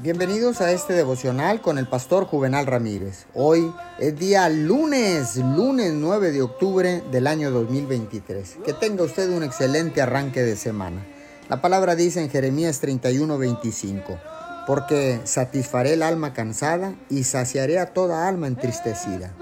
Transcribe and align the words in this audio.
Bienvenidos 0.00 0.60
a 0.60 0.70
este 0.70 0.92
devocional 0.92 1.60
con 1.60 1.76
el 1.76 1.88
pastor 1.88 2.24
Juvenal 2.24 2.66
Ramírez. 2.66 3.26
Hoy 3.34 3.74
es 3.98 4.16
día 4.16 4.48
lunes, 4.48 5.34
lunes 5.34 5.92
9 5.92 6.30
de 6.30 6.40
octubre 6.40 7.02
del 7.10 7.26
año 7.26 7.50
2023. 7.50 8.58
Que 8.64 8.74
tenga 8.74 9.02
usted 9.02 9.28
un 9.28 9.42
excelente 9.42 10.00
arranque 10.00 10.44
de 10.44 10.54
semana. 10.54 11.04
La 11.48 11.60
palabra 11.60 11.96
dice 11.96 12.22
en 12.22 12.30
Jeremías 12.30 12.80
31:25, 12.80 14.20
porque 14.68 15.20
satisfaré 15.24 15.94
el 15.94 16.04
alma 16.04 16.32
cansada 16.32 16.94
y 17.10 17.24
saciaré 17.24 17.80
a 17.80 17.92
toda 17.92 18.28
alma 18.28 18.46
entristecida. 18.46 19.34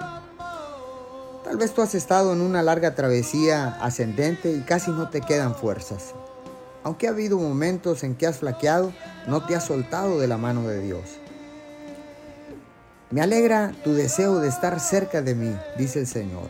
Tal 1.45 1.59
vez 1.59 1.75
tú 1.75 1.83
has 1.83 1.95
estado 1.95 2.33
en 2.33 2.41
una 2.41 2.63
larga 2.63 2.95
travesía 2.95 3.77
ascendente 3.83 4.53
y 4.53 4.63
casi 4.63 4.91
no 4.91 5.11
te 5.11 5.21
quedan 5.21 5.55
fuerzas. 5.55 6.15
Aunque 6.87 7.09
ha 7.09 7.11
habido 7.11 7.37
momentos 7.37 8.05
en 8.05 8.15
que 8.15 8.29
has 8.29 8.39
flaqueado, 8.39 8.93
no 9.27 9.45
te 9.45 9.57
has 9.57 9.65
soltado 9.65 10.21
de 10.21 10.29
la 10.29 10.37
mano 10.37 10.69
de 10.69 10.81
Dios. 10.81 11.19
Me 13.11 13.21
alegra 13.21 13.75
tu 13.83 13.93
deseo 13.93 14.39
de 14.39 14.47
estar 14.49 14.79
cerca 14.79 15.21
de 15.21 15.35
mí, 15.35 15.53
dice 15.77 15.99
el 15.99 16.07
Señor. 16.07 16.49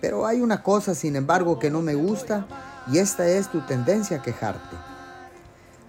Pero 0.00 0.26
hay 0.26 0.40
una 0.40 0.62
cosa, 0.62 0.94
sin 0.94 1.14
embargo, 1.14 1.58
que 1.58 1.68
no 1.68 1.82
me 1.82 1.94
gusta 1.94 2.46
y 2.90 2.96
esta 3.00 3.28
es 3.28 3.50
tu 3.50 3.60
tendencia 3.66 4.16
a 4.16 4.22
quejarte. 4.22 4.76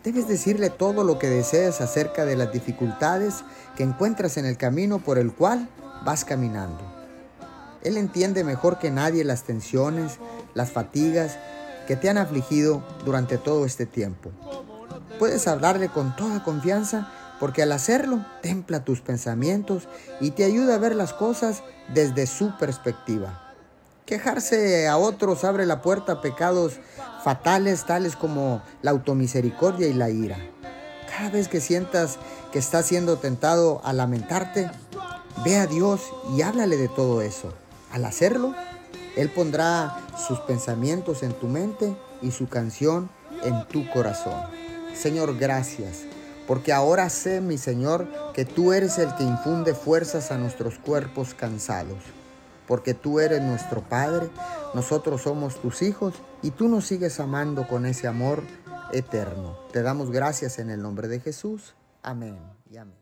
Debes 0.03 0.27
decirle 0.27 0.69
todo 0.69 1.05
lo 1.05 1.17
que 1.17 1.29
deseas 1.29 1.79
acerca 1.79 2.25
de 2.25 2.35
las 2.35 2.51
dificultades 2.51 3.45
que 3.77 3.83
encuentras 3.83 4.35
en 4.35 4.45
el 4.45 4.57
camino 4.57 4.99
por 4.99 5.17
el 5.17 5.31
cual 5.31 5.69
vas 6.03 6.25
caminando. 6.25 6.81
Él 7.83 7.95
entiende 7.95 8.43
mejor 8.43 8.79
que 8.79 8.91
nadie 8.91 9.23
las 9.23 9.43
tensiones, 9.43 10.17
las 10.55 10.71
fatigas 10.71 11.37
que 11.87 11.95
te 11.95 12.09
han 12.09 12.17
afligido 12.17 12.83
durante 13.05 13.37
todo 13.37 13.65
este 13.65 13.85
tiempo. 13.85 14.31
Puedes 15.19 15.47
hablarle 15.47 15.89
con 15.89 16.15
toda 16.15 16.43
confianza 16.43 17.11
porque 17.39 17.63
al 17.63 17.71
hacerlo 17.71 18.23
templa 18.41 18.83
tus 18.83 19.01
pensamientos 19.01 19.87
y 20.19 20.31
te 20.31 20.43
ayuda 20.43 20.75
a 20.75 20.79
ver 20.79 20.95
las 20.95 21.13
cosas 21.13 21.63
desde 21.93 22.27
su 22.27 22.55
perspectiva. 22.57 23.51
Quejarse 24.05 24.87
a 24.87 24.97
otros 24.97 25.43
abre 25.43 25.65
la 25.65 25.81
puerta 25.81 26.13
a 26.13 26.21
pecados 26.21 26.73
fatales 27.23 27.85
tales 27.85 28.15
como 28.15 28.61
la 28.81 28.91
automisericordia 28.91 29.87
y 29.87 29.93
la 29.93 30.09
ira. 30.09 30.37
Cada 31.09 31.29
vez 31.29 31.47
que 31.47 31.61
sientas 31.61 32.17
que 32.51 32.59
estás 32.59 32.85
siendo 32.85 33.17
tentado 33.17 33.81
a 33.83 33.93
lamentarte, 33.93 34.69
ve 35.43 35.57
a 35.57 35.67
Dios 35.67 36.01
y 36.35 36.41
háblale 36.41 36.77
de 36.77 36.89
todo 36.89 37.21
eso. 37.21 37.53
Al 37.91 38.05
hacerlo, 38.05 38.53
él 39.15 39.29
pondrá 39.29 39.97
sus 40.27 40.39
pensamientos 40.41 41.23
en 41.23 41.33
tu 41.33 41.47
mente 41.47 41.95
y 42.21 42.31
su 42.31 42.47
canción 42.47 43.09
en 43.43 43.67
tu 43.67 43.89
corazón. 43.89 44.41
Señor, 44.93 45.37
gracias, 45.37 46.03
porque 46.47 46.73
ahora 46.73 47.09
sé, 47.09 47.41
mi 47.41 47.57
Señor, 47.57 48.07
que 48.33 48.45
tú 48.45 48.73
eres 48.73 48.97
el 48.97 49.13
que 49.15 49.23
infunde 49.23 49.73
fuerzas 49.73 50.31
a 50.31 50.37
nuestros 50.37 50.77
cuerpos 50.79 51.33
cansados. 51.33 51.99
Porque 52.67 52.93
tú 52.93 53.19
eres 53.19 53.41
nuestro 53.41 53.81
Padre, 53.81 54.29
nosotros 54.73 55.23
somos 55.23 55.61
tus 55.61 55.81
hijos 55.81 56.13
y 56.41 56.51
tú 56.51 56.69
nos 56.69 56.85
sigues 56.85 57.19
amando 57.19 57.67
con 57.67 57.85
ese 57.85 58.07
amor 58.07 58.43
eterno. 58.93 59.57
Te 59.73 59.81
damos 59.81 60.11
gracias 60.11 60.59
en 60.59 60.69
el 60.69 60.81
nombre 60.81 61.07
de 61.07 61.19
Jesús. 61.19 61.75
Amén 62.01 62.39
y 62.69 62.77
amén. 62.77 63.01